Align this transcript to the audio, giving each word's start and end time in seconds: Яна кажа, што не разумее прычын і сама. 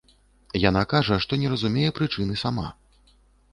Яна 0.69 0.83
кажа, 0.93 1.19
што 1.27 1.39
не 1.43 1.53
разумее 1.53 1.93
прычын 2.01 2.35
і 2.39 2.41
сама. 2.47 2.67